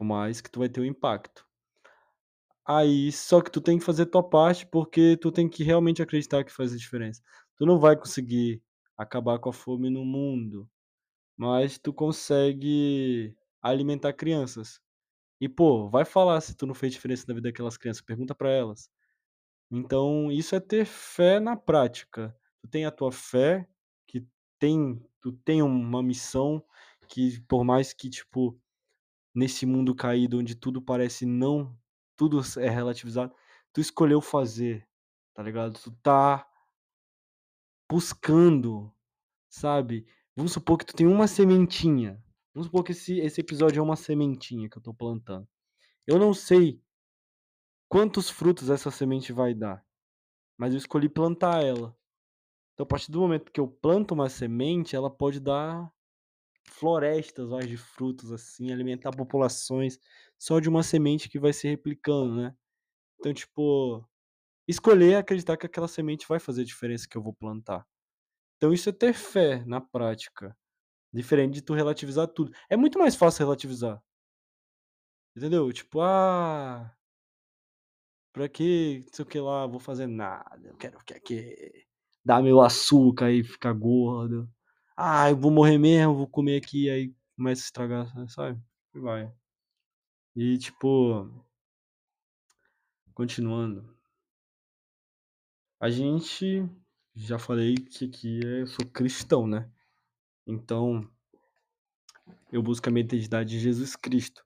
mais 0.00 0.40
que 0.42 0.50
tu 0.50 0.60
vai 0.60 0.68
ter 0.68 0.80
um 0.80 0.86
impacto. 0.86 1.46
Aí 2.66 3.10
só 3.12 3.40
que 3.40 3.50
tu 3.50 3.60
tem 3.60 3.78
que 3.78 3.84
fazer 3.84 4.06
tua 4.06 4.22
parte, 4.22 4.66
porque 4.66 5.16
tu 5.16 5.32
tem 5.32 5.48
que 5.48 5.64
realmente 5.64 6.02
acreditar 6.02 6.44
que 6.44 6.52
faz 6.52 6.72
a 6.72 6.76
diferença. 6.76 7.22
Tu 7.56 7.66
não 7.66 7.78
vai 7.78 7.96
conseguir 7.96 8.62
acabar 8.96 9.38
com 9.38 9.48
a 9.50 9.52
fome 9.52 9.90
no 9.90 10.04
mundo, 10.04 10.68
mas 11.36 11.78
tu 11.78 11.92
consegue 11.94 13.34
alimentar 13.62 14.12
crianças. 14.12 14.80
E, 15.40 15.48
pô, 15.48 15.88
vai 15.88 16.04
falar 16.04 16.40
se 16.40 16.54
tu 16.54 16.66
não 16.66 16.74
fez 16.74 16.92
diferença 16.92 17.24
na 17.28 17.34
vida 17.34 17.48
daquelas 17.48 17.76
crianças, 17.76 18.02
pergunta 18.02 18.34
pra 18.34 18.50
elas. 18.50 18.90
Então 19.70 20.30
isso 20.30 20.54
é 20.54 20.60
ter 20.60 20.84
fé 20.84 21.40
na 21.40 21.56
prática. 21.56 22.36
Tu 22.60 22.68
tem 22.68 22.84
a 22.84 22.90
tua 22.90 23.10
fé, 23.10 23.66
que 24.06 24.26
tem 24.58 25.02
tu 25.20 25.32
tem 25.32 25.62
uma 25.62 26.02
missão 26.02 26.62
que 27.08 27.40
por 27.42 27.64
mais 27.64 27.92
que, 27.92 28.10
tipo 28.10 28.60
nesse 29.34 29.66
mundo 29.66 29.94
caído 29.94 30.38
onde 30.38 30.54
tudo 30.54 30.82
parece 30.82 31.24
não 31.26 31.76
tudo 32.16 32.40
é 32.58 32.68
relativizado, 32.68 33.34
tu 33.72 33.80
escolheu 33.80 34.20
fazer, 34.20 34.86
tá 35.34 35.42
ligado? 35.42 35.74
Tu 35.80 35.90
tá 36.02 36.46
buscando, 37.90 38.92
sabe? 39.48 40.06
Vamos 40.36 40.52
supor 40.52 40.78
que 40.78 40.86
tu 40.86 40.94
tem 40.94 41.06
uma 41.06 41.26
sementinha. 41.26 42.22
Vamos 42.54 42.66
supor 42.66 42.84
que 42.84 42.92
esse, 42.92 43.18
esse 43.20 43.40
episódio 43.40 43.80
é 43.80 43.82
uma 43.82 43.96
sementinha 43.96 44.68
que 44.68 44.76
eu 44.76 44.82
tô 44.82 44.92
plantando. 44.92 45.48
Eu 46.06 46.18
não 46.18 46.34
sei 46.34 46.80
quantos 47.88 48.28
frutos 48.28 48.70
essa 48.70 48.90
semente 48.90 49.32
vai 49.32 49.54
dar, 49.54 49.84
mas 50.58 50.72
eu 50.72 50.78
escolhi 50.78 51.08
plantar 51.08 51.64
ela. 51.64 51.96
Então, 52.74 52.84
a 52.84 52.86
partir 52.86 53.10
do 53.10 53.20
momento 53.20 53.52
que 53.52 53.60
eu 53.60 53.68
planto 53.68 54.14
uma 54.14 54.28
semente, 54.28 54.96
ela 54.96 55.10
pode 55.10 55.40
dar 55.40 55.92
florestas 56.68 57.48
vai, 57.48 57.66
de 57.66 57.76
frutos, 57.76 58.32
assim, 58.32 58.72
alimentar 58.72 59.10
populações 59.12 59.98
só 60.38 60.58
de 60.60 60.68
uma 60.68 60.82
semente 60.82 61.28
que 61.28 61.38
vai 61.38 61.52
se 61.52 61.68
replicando, 61.68 62.36
né? 62.36 62.56
Então, 63.18 63.32
tipo, 63.32 64.08
escolher 64.66 65.16
acreditar 65.16 65.56
que 65.56 65.66
aquela 65.66 65.88
semente 65.88 66.26
vai 66.28 66.40
fazer 66.40 66.62
a 66.62 66.64
diferença 66.64 67.06
que 67.08 67.16
eu 67.16 67.22
vou 67.22 67.34
plantar. 67.34 67.86
Então, 68.56 68.72
isso 68.72 68.88
é 68.88 68.92
ter 68.92 69.12
fé 69.14 69.64
na 69.66 69.80
prática. 69.80 70.56
Diferente 71.12 71.54
de 71.54 71.62
tu 71.62 71.74
relativizar 71.74 72.26
tudo. 72.28 72.52
É 72.70 72.76
muito 72.76 72.98
mais 72.98 73.14
fácil 73.14 73.44
relativizar. 73.44 74.02
Entendeu? 75.36 75.72
Tipo, 75.72 76.00
ah. 76.00 76.94
Pra 78.32 78.48
que, 78.48 79.04
não 79.06 79.12
sei 79.12 79.22
o 79.24 79.28
que 79.28 79.40
lá, 79.40 79.66
vou 79.66 79.78
fazer 79.78 80.06
nada. 80.06 80.68
Eu 80.68 80.76
quero 80.76 80.98
que, 81.04 81.86
dar 82.24 82.42
meu 82.42 82.60
açúcar 82.60 83.30
e 83.30 83.44
ficar 83.44 83.72
gordo. 83.72 84.48
Ah, 84.96 85.30
eu 85.30 85.36
vou 85.36 85.50
morrer 85.50 85.78
mesmo, 85.78 86.14
vou 86.14 86.26
comer 86.26 86.56
aqui, 86.56 86.88
aí 86.88 87.14
começa 87.36 87.62
a 87.62 87.64
estragar, 87.64 88.28
sabe? 88.30 88.60
E 88.94 89.00
vai. 89.00 89.32
E 90.36 90.58
tipo. 90.58 91.28
Continuando. 93.14 93.84
A 95.80 95.90
gente. 95.90 96.66
Já 97.14 97.38
falei 97.38 97.74
que 97.74 98.06
aqui 98.06 98.40
eu 98.42 98.66
sou 98.66 98.86
cristão, 98.86 99.46
né? 99.46 99.70
Então. 100.46 101.08
Eu 102.50 102.62
busco 102.62 102.88
a 102.88 102.92
minha 102.92 103.04
identidade 103.04 103.56
em 103.56 103.58
Jesus 103.58 103.96
Cristo. 103.96 104.44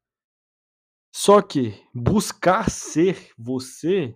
Só 1.13 1.43
que 1.43 1.73
buscar 1.95 2.71
ser 2.71 3.33
você 3.37 4.15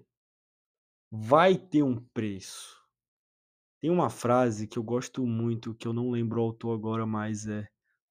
vai 1.10 1.56
ter 1.56 1.82
um 1.82 1.96
preço. 2.14 2.78
Tem 3.80 3.90
uma 3.90 4.10
frase 4.10 4.68
que 4.68 4.78
eu 4.78 4.82
gosto 4.82 5.26
muito, 5.26 5.75
que 5.75 5.88
eu 5.88 5.92
não 5.92 6.10
lembro 6.10 6.40
o 6.40 6.44
autor 6.44 6.75
agora, 6.76 7.06
mas 7.06 7.46
é: 7.46 7.66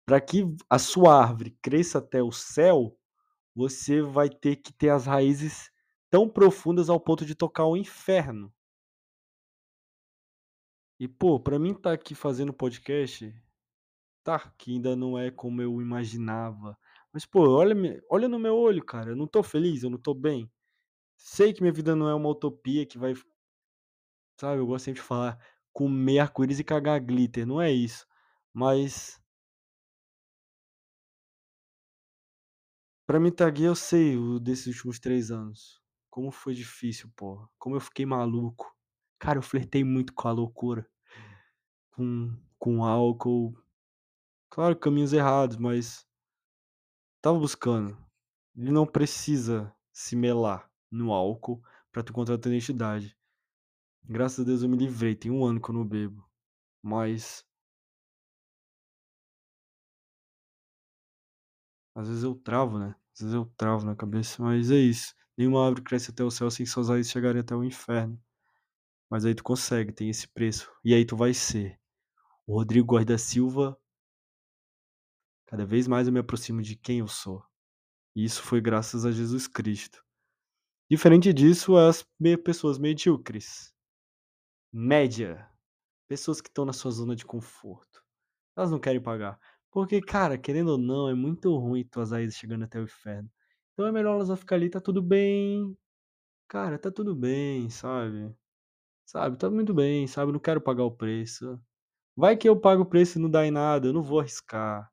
para 0.06 0.22
que 0.22 0.46
a 0.70 0.80
sua 0.80 1.22
árvore 1.22 1.52
cresça 1.62 2.00
até 2.00 2.24
o 2.24 2.32
céu, 2.32 2.98
você 3.54 4.02
vai 4.02 4.30
ter 4.30 4.56
que 4.56 4.72
ter 4.72 4.90
as 4.90 5.06
raízes 5.06 5.70
tão 6.10 6.30
profundas 6.30 6.90
ao 6.90 7.00
ponto 7.00 7.26
de 7.26 7.36
tocar 7.36 7.66
o 7.66 7.76
inferno. 7.76 8.54
E 11.00 11.08
pô, 11.08 11.40
para 11.40 11.60
mim 11.60 11.72
estar 11.72 11.90
tá 11.90 11.94
aqui 11.94 12.16
fazendo 12.16 12.54
podcast, 12.54 13.36
tá, 14.28 14.52
que 14.58 14.72
ainda 14.74 14.94
não 14.94 15.18
é 15.18 15.32
como 15.32 15.62
eu 15.62 15.82
imaginava. 15.82 16.78
Mas 17.14 17.26
pô, 17.26 17.48
olha, 17.50 17.74
olha 18.12 18.28
no 18.28 18.38
meu 18.38 18.58
olho, 18.58 18.84
cara, 18.84 19.12
eu 19.12 19.16
não 19.16 19.26
tô 19.26 19.42
feliz, 19.42 19.84
eu 19.84 19.90
não 19.90 19.98
tô 19.98 20.14
bem. 20.14 20.52
Sei 21.18 21.54
que 21.54 21.62
minha 21.62 21.74
vida 21.74 21.96
não 21.96 22.10
é 22.10 22.16
uma 22.16 22.30
utopia 22.30 22.86
que 22.86 22.98
vai 23.00 23.14
sabe, 24.40 24.60
eu 24.60 24.68
gosto 24.68 24.86
sempre 24.86 25.02
de 25.02 25.08
falar 25.08 25.40
comer 25.74 26.20
arco-íris 26.20 26.60
e 26.60 26.64
cagar 26.64 27.00
glitter, 27.00 27.46
não 27.46 27.62
é 27.62 27.72
isso. 27.72 28.06
Mas 28.54 29.22
Pra 33.06 33.20
mim 33.22 33.32
tá 33.32 33.50
eu 33.58 33.74
sei 33.76 34.18
o 34.18 34.38
desses 34.40 34.68
últimos 34.68 35.00
3 35.00 35.32
anos. 35.32 35.82
Como 36.10 36.30
foi 36.30 36.54
difícil, 36.54 37.10
porra. 37.16 37.48
Como 37.58 37.76
eu 37.76 37.80
fiquei 37.80 38.06
maluco. 38.06 38.76
Cara, 39.18 39.38
eu 39.40 39.44
flertei 39.44 39.84
muito 39.84 40.14
com 40.14 40.28
a 40.28 40.32
loucura. 40.32 40.86
Com 41.92 42.34
com 42.60 42.84
álcool. 42.84 43.56
Claro, 44.58 44.76
caminhos 44.76 45.14
errados, 45.14 45.56
mas 45.56 46.04
tava 47.24 47.40
buscando. 47.40 47.98
E 48.56 48.72
não 48.72 48.86
precisa 48.86 49.74
se 49.94 50.16
melar 50.16 50.70
no 50.92 51.12
álcool 51.14 51.62
pra 51.92 52.04
tu 52.04 52.12
encontrar 52.12 52.38
tua 52.38 52.52
identidade. 52.52 53.18
Graças 54.04 54.42
a 54.42 54.44
Deus 54.46 54.64
eu 54.64 54.70
me 54.70 54.78
livrei, 54.78 55.16
tem 55.16 55.32
1 55.32 55.46
ano 55.46 55.62
que 55.62 55.70
eu 55.70 55.76
não 55.76 55.86
bebo. 55.88 56.26
Mas 56.84 57.44
Às 61.96 62.08
vezes 62.08 62.24
eu 62.24 62.36
travo, 62.36 62.78
né, 62.80 62.96
às 63.14 63.20
vezes 63.22 63.34
eu 63.34 63.46
travo 63.58 63.86
na 63.86 63.96
cabeça, 63.96 64.42
mas 64.42 64.72
é 64.72 64.76
isso. 64.78 65.16
Nenhuma 65.38 65.64
árvore 65.66 65.84
cresce 65.84 66.12
até 66.12 66.24
o 66.24 66.32
céu 66.32 66.50
sem 66.50 66.66
suas 66.66 66.90
raízes 66.90 67.12
chegarem 67.12 67.42
até 67.42 67.56
o 67.56 67.64
inferno. 67.64 68.20
Mas 69.10 69.26
aí 69.26 69.36
tu 69.36 69.44
consegue, 69.44 69.92
tem 69.94 70.10
esse 70.10 70.28
preço. 70.30 70.72
E 70.86 70.94
aí 70.94 71.06
tu 71.06 71.16
vai 71.18 71.34
ser 71.34 71.80
o 72.48 72.56
Rodrigo 72.56 72.88
Góes 72.88 73.06
da 73.06 73.18
Silva 73.18 73.78
cada 75.48 75.66
vez 75.66 75.88
mais 75.88 76.08
eu 76.08 76.14
me 76.14 76.20
aproximo 76.20 76.62
de 76.62 76.76
quem 76.76 77.00
eu 77.00 77.08
sou. 77.08 77.44
E 78.16 78.24
isso 78.24 78.44
foi 78.44 78.62
graças 78.62 79.06
a 79.06 79.12
Jesus 79.12 79.48
Cristo. 79.48 80.04
Diferente 80.90 81.34
disso, 81.34 81.76
as 81.76 82.06
pessoas 82.44 82.78
medíocres, 82.78 83.74
média, 84.72 85.50
pessoas 86.08 86.40
que 86.40 86.50
estão 86.50 86.66
na 86.66 86.74
sua 86.74 86.92
zona 86.92 87.16
de 87.16 87.26
conforto, 87.26 88.04
elas 88.56 88.72
não 88.72 88.80
querem 88.80 89.02
pagar. 89.02 89.40
Porque, 89.72 90.02
cara, 90.02 90.38
querendo 90.38 90.70
ou 90.70 90.78
não, 90.78 91.10
é 91.10 91.14
muito 91.14 91.56
ruim 91.58 91.84
tuas 91.84 92.12
raízes 92.12 92.38
chegando 92.38 92.64
até 92.64 92.80
o 92.80 92.84
inferno. 92.84 93.30
Então 93.74 93.86
é 93.86 93.92
melhor 93.92 94.16
elas 94.16 94.40
ficar 94.40 94.56
ali, 94.56 94.70
tá 94.70 94.82
tudo 94.82 95.02
bem. 95.02 95.78
Cara, 96.48 96.80
tá 96.80 96.92
tudo 96.92 97.16
bem, 97.16 97.70
sabe? 97.70 98.34
Sabe, 99.06 99.38
tá 99.38 99.50
muito 99.50 99.74
bem, 99.74 100.08
sabe? 100.08 100.32
Não 100.32 100.40
quero 100.40 100.62
pagar 100.62 100.84
o 100.86 100.92
preço. 100.92 101.60
Vai 102.16 102.38
que 102.38 102.50
eu 102.50 102.60
pago 102.60 102.84
o 102.84 102.86
preço 102.86 103.20
e 103.20 103.22
não 103.22 103.30
dá 103.30 103.46
em 103.46 103.52
nada, 103.52 103.88
eu 103.88 103.94
não 103.94 104.04
vou 104.04 104.20
arriscar. 104.20 104.92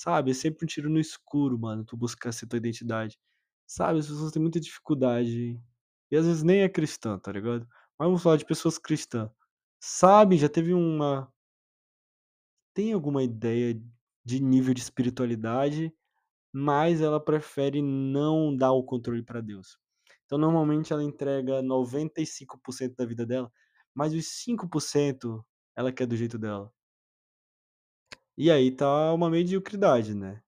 Sabe? 0.00 0.30
É 0.30 0.34
sempre 0.34 0.64
um 0.64 0.66
tiro 0.66 0.88
no 0.88 0.98
escuro, 0.98 1.58
mano, 1.58 1.84
tu 1.84 1.94
buscar 1.94 2.32
ser 2.32 2.46
tua 2.46 2.56
identidade. 2.56 3.18
Sabe? 3.66 3.98
As 3.98 4.06
pessoas 4.08 4.32
têm 4.32 4.40
muita 4.40 4.58
dificuldade. 4.58 5.60
E 6.10 6.16
às 6.16 6.24
vezes 6.24 6.42
nem 6.42 6.62
é 6.62 6.70
cristã, 6.70 7.18
tá 7.18 7.30
ligado? 7.30 7.68
Mas 7.98 8.08
vamos 8.08 8.22
falar 8.22 8.38
de 8.38 8.46
pessoas 8.46 8.78
cristãs. 8.78 9.30
Sabe, 9.78 10.38
já 10.38 10.48
teve 10.48 10.72
uma. 10.72 11.30
Tem 12.74 12.94
alguma 12.94 13.22
ideia 13.22 13.78
de 14.24 14.40
nível 14.40 14.72
de 14.72 14.80
espiritualidade, 14.80 15.92
mas 16.50 17.02
ela 17.02 17.22
prefere 17.22 17.82
não 17.82 18.56
dar 18.56 18.72
o 18.72 18.82
controle 18.82 19.22
para 19.22 19.42
Deus. 19.42 19.78
Então, 20.24 20.38
normalmente, 20.38 20.94
ela 20.94 21.04
entrega 21.04 21.62
95% 21.62 22.96
da 22.96 23.04
vida 23.04 23.26
dela, 23.26 23.52
mas 23.94 24.14
os 24.14 24.24
5% 24.26 25.44
ela 25.76 25.92
quer 25.92 26.06
do 26.06 26.16
jeito 26.16 26.38
dela. 26.38 26.72
E 28.42 28.50
aí 28.50 28.70
tá 28.70 29.12
uma 29.12 29.28
mediocridade, 29.28 30.14
né? 30.14 30.42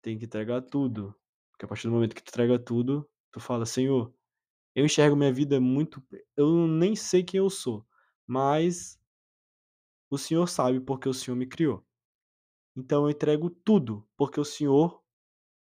Tem 0.00 0.16
que 0.18 0.24
entregar 0.24 0.62
tudo. 0.62 1.14
Porque 1.52 1.66
a 1.66 1.68
partir 1.68 1.88
do 1.88 1.92
momento 1.92 2.14
que 2.14 2.22
tu 2.22 2.30
entrega 2.30 2.58
tudo, 2.58 3.06
tu 3.30 3.38
fala: 3.38 3.66
Senhor, 3.66 4.10
eu 4.74 4.86
enxergo 4.86 5.14
minha 5.14 5.30
vida 5.30 5.60
muito. 5.60 6.02
Eu 6.34 6.66
nem 6.66 6.96
sei 6.96 7.22
quem 7.22 7.36
eu 7.36 7.50
sou, 7.50 7.86
mas 8.26 8.98
o 10.08 10.16
Senhor 10.16 10.48
sabe 10.48 10.80
porque 10.80 11.06
o 11.06 11.12
Senhor 11.12 11.36
me 11.36 11.46
criou. 11.46 11.84
Então 12.74 13.02
eu 13.04 13.10
entrego 13.10 13.50
tudo, 13.50 14.08
porque 14.16 14.40
o 14.40 14.44
Senhor 14.44 15.02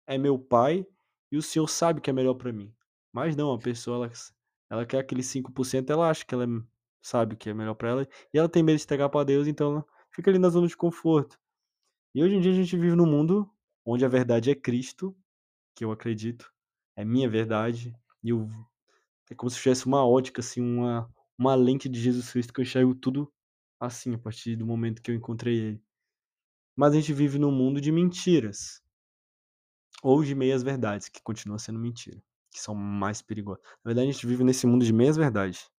é 0.05 0.17
meu 0.17 0.37
pai 0.37 0.85
e 1.31 1.37
o 1.37 1.41
Senhor 1.41 1.69
sabe 1.69 2.01
que 2.01 2.09
é 2.09 2.13
melhor 2.13 2.33
para 2.33 2.51
mim. 2.51 2.75
Mas 3.09 3.37
não, 3.37 3.53
a 3.53 3.57
pessoa 3.57 4.05
ela, 4.05 4.13
ela 4.69 4.85
quer 4.85 4.99
aqueles 4.99 5.27
5%, 5.27 5.89
ela 5.89 6.09
acha 6.09 6.25
que 6.25 6.35
ela 6.35 6.45
sabe 7.01 7.37
que 7.37 7.49
é 7.49 7.53
melhor 7.53 7.75
para 7.75 7.89
ela 7.89 8.09
e 8.33 8.37
ela 8.37 8.49
tem 8.49 8.63
medo 8.63 8.77
de 8.77 8.83
entregar 8.83 9.07
para 9.07 9.23
Deus, 9.23 9.47
então 9.47 9.71
ela 9.71 9.85
fica 10.11 10.29
ali 10.29 10.39
na 10.39 10.49
zona 10.49 10.67
de 10.67 10.75
conforto. 10.75 11.39
E 12.13 12.23
hoje 12.23 12.35
em 12.35 12.41
dia 12.41 12.51
a 12.51 12.55
gente 12.55 12.75
vive 12.77 12.95
num 12.95 13.05
mundo 13.05 13.49
onde 13.85 14.05
a 14.05 14.09
verdade 14.09 14.51
é 14.51 14.55
Cristo, 14.55 15.15
que 15.75 15.85
eu 15.85 15.91
acredito, 15.91 16.51
é 16.95 17.05
minha 17.05 17.29
verdade, 17.29 17.93
e 18.23 18.29
eu, 18.29 18.49
é 19.29 19.35
como 19.35 19.49
se 19.49 19.57
tivesse 19.57 19.85
uma 19.85 20.05
ótica 20.05 20.41
assim, 20.41 20.61
uma 20.61 21.09
uma 21.39 21.55
lente 21.55 21.87
de 21.87 22.01
Jesus 22.01 22.29
Cristo 22.29 22.53
que 22.53 22.59
eu 22.59 22.63
enxergo 22.63 22.93
tudo 22.93 23.31
assim 23.79 24.13
a 24.13 24.17
partir 24.17 24.57
do 24.57 24.65
momento 24.65 25.01
que 25.01 25.09
eu 25.09 25.15
encontrei 25.15 25.57
ele. 25.57 25.83
Mas 26.75 26.91
a 26.93 26.95
gente 26.95 27.13
vive 27.13 27.39
num 27.39 27.51
mundo 27.51 27.79
de 27.79 27.91
mentiras. 27.91 28.81
Ou 30.03 30.23
de 30.23 30.35
meias 30.35 30.63
verdades, 30.63 31.07
que 31.07 31.21
continua 31.21 31.57
sendo 31.59 31.79
mentira, 31.79 32.21
que 32.51 32.59
são 32.59 32.75
mais 32.75 33.21
perigosas. 33.21 33.63
Na 33.83 33.89
verdade, 33.89 34.09
a 34.09 34.11
gente 34.11 34.25
vive 34.27 34.43
nesse 34.43 34.67
mundo 34.67 34.83
de 34.85 34.91
meias 34.93 35.15
verdades. 35.15 35.69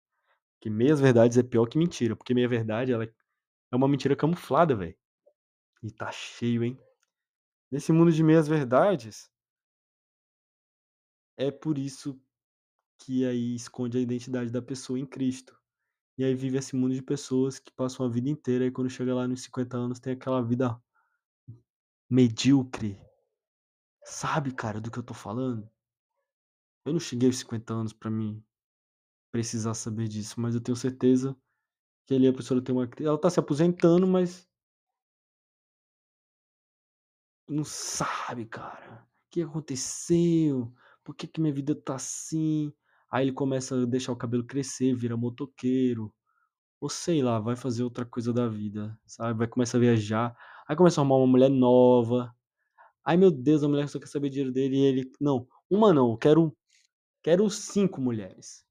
Que 0.61 0.71
meias 0.71 1.01
verdades 1.01 1.39
é 1.39 1.43
pior 1.43 1.67
que 1.67 1.79
mentira, 1.79 2.17
porque 2.17 2.35
meia 2.35 2.49
verdade 2.49 2.93
ela 2.93 3.05
é 3.05 3.77
uma 3.77 3.89
mentira 3.89 4.17
camuflada, 4.17 4.75
velho. 4.75 4.97
E 5.83 5.91
tá 5.91 6.11
cheio, 6.13 6.65
hein? 6.65 6.79
Nesse 7.71 7.93
mundo 7.93 8.13
de 8.13 8.23
meias 8.23 8.49
verdades 8.49 9.31
é 11.37 11.51
por 11.51 11.79
isso 11.79 12.21
que 12.99 13.25
aí 13.25 13.55
esconde 13.55 13.97
a 13.97 14.01
identidade 14.01 14.51
da 14.51 14.61
pessoa 14.61 14.99
em 14.99 15.07
Cristo. 15.07 15.59
E 16.19 16.25
aí 16.25 16.35
vive 16.35 16.59
esse 16.59 16.77
mundo 16.77 16.95
de 16.95 17.03
pessoas 17.03 17.59
que 17.59 17.73
passam 17.73 18.05
a 18.05 18.09
vida 18.09 18.29
inteira 18.29 18.67
e 18.67 18.71
quando 18.71 18.91
chega 18.91 19.15
lá 19.15 19.27
nos 19.27 19.43
50 19.43 19.77
anos 19.77 19.99
tem 19.99 20.13
aquela 20.13 20.43
vida 20.43 20.79
medíocre, 22.11 23.01
Sabe, 24.05 24.53
cara, 24.53 24.81
do 24.81 24.91
que 24.91 24.99
eu 24.99 25.03
tô 25.03 25.15
falando? 25.15 25.71
Eu 26.85 26.93
não 26.93 27.01
cheguei 27.01 27.29
aos 27.29 27.39
50 27.39 27.73
anos 27.73 27.93
pra 27.93 28.11
mim 28.11 28.43
precisar 29.31 29.75
saber 29.75 30.09
disso, 30.09 30.41
mas 30.41 30.55
eu 30.55 30.61
tenho 30.61 30.75
certeza 30.75 31.37
que 32.07 32.15
ali 32.15 32.27
a 32.27 32.33
pessoa 32.33 32.63
tem 32.63 32.75
uma 32.75 32.91
ela 32.99 33.21
tá 33.21 33.31
se 33.31 33.39
aposentando, 33.39 34.09
mas 34.09 34.50
não 37.51 37.65
sabe, 37.65 38.47
cara, 38.47 39.05
o 39.27 39.31
que 39.31 39.43
aconteceu, 39.43 40.73
por 41.05 41.15
que 41.17 41.27
que 41.27 41.41
minha 41.41 41.53
vida 41.55 41.75
tá 41.75 41.97
assim. 41.97 42.73
Aí 43.11 43.25
ele 43.27 43.33
começa 43.33 43.77
a 43.83 43.87
deixar 43.87 44.13
o 44.13 44.17
cabelo 44.17 44.47
crescer, 44.47 44.95
vira 44.95 45.17
motoqueiro, 45.17 46.15
ou 46.81 46.89
sei 46.91 47.23
lá, 47.23 47.41
vai 47.41 47.57
fazer 47.57 47.85
outra 47.85 48.05
coisa 48.07 48.33
da 48.33 48.49
vida, 48.49 48.99
sabe, 49.07 49.39
vai 49.39 49.49
começar 49.49 49.79
a 49.79 49.81
viajar, 49.81 50.37
aí 50.69 50.77
começa 50.77 51.01
a 51.01 51.05
arrumar 51.05 51.17
uma 51.19 51.27
mulher 51.29 51.51
nova. 51.51 52.35
Ai 53.05 53.17
meu 53.17 53.31
Deus, 53.31 53.65
a 53.65 53.69
mulher 53.69 53.89
só 53.89 53.99
quer 54.01 54.09
saber 54.09 54.31
dinheiro 54.31 54.53
dele 54.53 54.77
e 54.79 54.83
ele: 54.87 55.13
"Não, 55.21 55.47
uma 55.71 55.93
não, 55.95 56.13
eu 56.13 56.19
quero 56.19 56.57
quero 57.23 57.51
5 57.51 58.01
mulheres". 58.03 58.65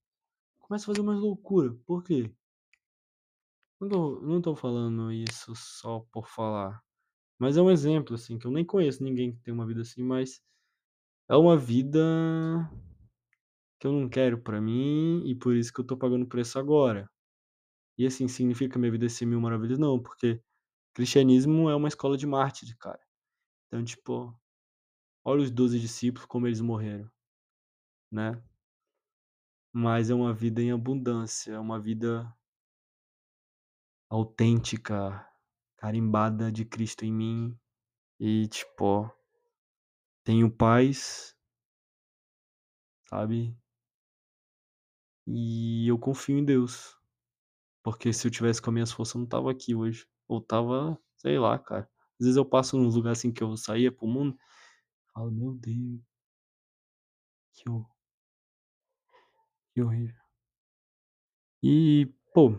Começa 0.60 0.86
a 0.86 0.88
fazer 0.88 1.02
umas 1.02 1.20
loucura, 1.20 1.76
por 1.88 2.04
quê? 2.04 2.34
Não 3.80 3.90
tô 3.90 4.22
não 4.22 4.42
tô 4.42 4.56
falando 4.56 5.12
isso 5.12 5.54
só 5.56 6.00
por 6.12 6.28
falar, 6.28 6.82
mas 7.39 7.58
é 7.58 7.62
um 7.62 7.72
exemplo, 7.72 8.15
assim, 8.15 8.38
que 8.39 8.46
eu 8.48 8.51
nem 8.51 8.65
conheço 8.65 9.03
ninguém 9.03 9.34
que 9.34 9.41
tem 9.41 9.53
uma 9.53 9.65
vida 9.67 9.81
assim, 9.81 10.03
mas 10.03 10.41
é 11.29 11.36
uma 11.38 11.58
vida 11.58 12.00
que 13.79 13.88
eu 13.88 13.91
não 13.93 14.10
quero 14.10 14.38
pra 14.41 14.60
mim 14.62 15.24
e 15.25 15.36
por 15.36 15.55
isso 15.55 15.74
que 15.74 15.79
eu 15.79 15.86
tô 15.86 15.98
pagando 15.98 16.27
preço 16.27 16.60
agora. 16.60 17.10
E, 17.98 18.05
assim, 18.08 18.27
significa 18.27 18.74
que 18.74 18.79
minha 18.79 18.91
vida 18.91 19.05
é 19.08 19.10
ser 19.10 19.25
mil 19.25 19.41
maravilhas? 19.41 19.79
Não, 19.79 20.00
porque 20.01 20.41
cristianismo 20.93 21.69
é 21.69 21.75
uma 21.75 21.88
escola 21.89 22.17
de 22.17 22.27
mártires, 22.27 22.75
cara. 22.75 23.01
Então, 23.67 23.84
tipo, 23.86 24.36
olha 25.25 25.41
os 25.43 25.51
12 25.51 25.79
discípulos 25.79 26.27
como 26.27 26.48
eles 26.48 26.62
morreram, 26.62 27.10
né. 28.12 28.41
Mas 29.74 30.10
é 30.10 30.13
uma 30.15 30.34
vida 30.34 30.62
em 30.62 30.72
abundância, 30.72 31.53
é 31.53 31.60
uma 31.60 31.79
vida 31.79 32.31
autêntica, 34.10 35.29
carimbada 35.80 36.52
de 36.52 36.66
Cristo 36.66 37.06
em 37.06 37.12
mim 37.14 37.58
e, 38.20 38.48
tipo 38.48 39.12
tenho 40.26 40.50
paz 40.50 41.36
sabe. 43.08 43.56
E 45.28 45.88
eu 45.88 45.98
confio 45.98 46.38
em 46.38 46.44
Deus, 46.46 46.96
porque 47.84 48.14
se 48.14 48.28
eu 48.28 48.32
tivesse 48.32 48.62
com 48.62 48.72
as 48.72 48.74
minhas 48.74 48.92
forças 48.92 49.16
eu 49.16 49.20
não 49.20 49.26
estava 49.26 49.52
aqui 49.52 49.76
hoje, 49.76 50.08
ou 50.28 50.40
estava, 50.40 51.00
sei 51.18 51.40
lá, 51.40 51.60
cara. 51.60 51.90
Às 52.20 52.26
vezes 52.28 52.38
eu 52.38 52.46
passo 52.46 52.78
nos 52.80 52.96
lugares, 52.96 53.20
assim, 53.20 53.32
que 53.32 53.44
eu 53.44 53.56
saía 53.58 53.92
para 53.92 54.06
o 54.06 54.10
mundo, 54.10 54.38
falo: 55.14 55.32
"Meu 55.32 55.54
Deus" 55.56 56.02
"que 59.74 59.82
horrível". 59.82 60.20
E, 61.64 62.06
pô, 62.34 62.56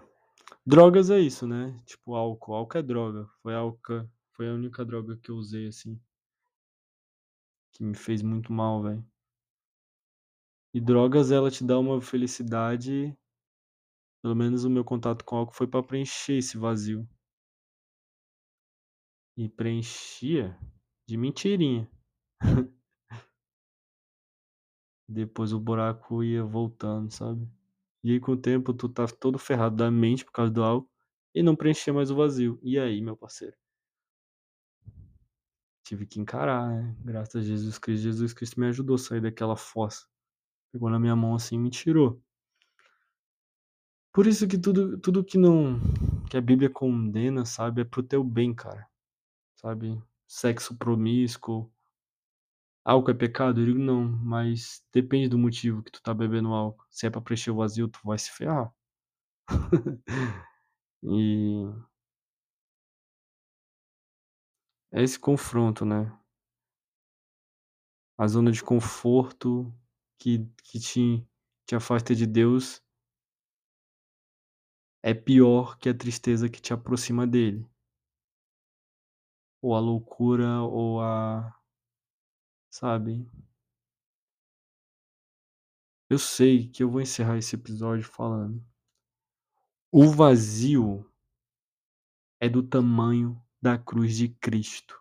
drogas 0.66 1.10
é 1.10 1.18
isso, 1.20 1.46
né, 1.46 1.76
tipo 1.86 2.14
álcool, 2.14 2.54
álcool 2.54 2.78
é 2.78 2.82
droga, 2.82 3.28
foi 3.42 3.54
álcool 3.54 4.08
foi 4.32 4.48
a 4.48 4.54
única 4.54 4.84
droga 4.84 5.16
que 5.18 5.30
eu 5.30 5.36
usei, 5.36 5.66
assim 5.68 6.00
que 7.72 7.84
me 7.84 7.94
fez 7.94 8.22
muito 8.22 8.52
mal, 8.52 8.82
velho. 8.82 9.04
E 10.74 10.80
drogas 10.80 11.30
ela 11.30 11.50
te 11.50 11.64
dá 11.64 11.78
uma 11.78 12.00
felicidade 12.00 13.16
pelo 14.22 14.34
menos 14.34 14.64
o 14.64 14.70
meu 14.70 14.84
contato 14.84 15.24
com 15.24 15.36
álcool 15.36 15.54
foi 15.54 15.66
pra 15.66 15.82
preencher 15.82 16.34
esse 16.34 16.58
vazio. 16.58 17.08
E 19.36 19.48
preenchia 19.48 20.58
de 21.08 21.16
mentirinha. 21.16 21.90
Depois 25.08 25.52
o 25.52 25.58
buraco 25.58 26.22
ia 26.22 26.44
voltando, 26.44 27.10
sabe. 27.10 27.48
E 28.02 28.12
aí 28.12 28.20
com 28.20 28.32
o 28.32 28.36
tempo 28.36 28.72
tu 28.72 28.88
tá 28.88 29.06
todo 29.06 29.38
ferrado 29.38 29.76
da 29.76 29.90
mente 29.90 30.24
por 30.24 30.32
causa 30.32 30.52
do 30.52 30.62
álcool, 30.62 30.90
e 31.34 31.42
não 31.42 31.56
preenchia 31.56 31.92
mais 31.92 32.10
o 32.10 32.16
vazio. 32.16 32.58
E 32.62 32.78
aí, 32.78 33.00
meu 33.00 33.16
parceiro? 33.16 33.56
Tive 35.84 36.06
que 36.06 36.20
encarar, 36.20 36.68
né, 36.68 36.96
graças 37.04 37.36
a 37.36 37.40
Jesus 37.44 37.78
Cristo, 37.78 38.04
Jesus 38.04 38.32
Cristo 38.32 38.60
me 38.60 38.66
ajudou 38.68 38.94
a 38.94 38.98
sair 38.98 39.20
daquela 39.20 39.56
fossa. 39.56 40.06
Pegou 40.72 40.88
na 40.88 40.98
minha 40.98 41.16
mão, 41.16 41.34
assim, 41.34 41.56
e 41.56 41.58
me 41.58 41.70
tirou. 41.70 42.22
Por 44.12 44.26
isso 44.26 44.46
que 44.48 44.58
tudo 44.58 44.98
tudo 44.98 45.24
que 45.24 45.38
não 45.38 45.80
que 46.28 46.36
a 46.36 46.40
Bíblia 46.40 46.70
condena, 46.70 47.44
sabe, 47.44 47.82
é 47.82 47.84
para 47.84 48.00
o 48.00 48.02
teu 48.02 48.22
bem, 48.24 48.54
cara, 48.54 48.88
sabe. 49.56 50.00
Sexo 50.26 50.76
promíscuo 50.76 51.72
álcool 52.84 53.10
é 53.12 53.14
pecado? 53.14 53.60
Eu 53.60 53.66
digo: 53.66 53.78
"Não", 53.78 54.04
mas 54.04 54.82
depende 54.92 55.28
do 55.28 55.38
motivo 55.38 55.82
que 55.82 55.90
tu 55.92 56.02
tá 56.02 56.14
bebendo 56.14 56.48
álcool. 56.54 56.84
Se 56.90 57.06
é 57.06 57.10
pra 57.10 57.20
preencher 57.20 57.50
o 57.52 57.56
vazio, 57.56 57.88
tu 57.88 58.00
vai 58.04 58.18
se 58.18 58.30
ferrar. 58.32 58.72
E 61.04 61.64
É 64.92 65.02
esse 65.02 65.18
confronto, 65.18 65.84
né. 65.84 66.12
A 68.18 68.26
zona 68.28 68.50
de 68.52 68.62
conforto 68.62 69.72
que 70.18 70.46
que 70.64 70.78
te 70.78 71.24
te 71.66 71.74
afasta 71.76 72.14
de 72.14 72.26
Deus 72.26 72.80
é 75.02 75.14
pior 75.14 75.78
que 75.78 75.88
a 75.88 75.94
tristeza 75.94 76.48
que 76.48 76.60
te 76.60 76.72
aproxima 76.74 77.26
dele. 77.26 77.66
Ou 79.62 79.74
a 79.74 79.80
loucura 79.80 80.62
ou 80.62 81.00
a 81.02 81.54
sabe. 82.70 83.26
Eu 86.08 86.18
sei 86.18 86.68
que 86.68 86.82
eu 86.82 86.90
vou 86.90 87.00
encerrar 87.00 87.38
esse 87.38 87.54
episódio 87.54 88.04
falando 88.04 88.64
o 89.92 90.06
vazio 90.08 91.04
é 92.38 92.48
do 92.48 92.62
tamanho 92.62 93.42
da 93.60 93.76
cruz 93.76 94.16
de 94.16 94.28
Cristo. 94.28 94.99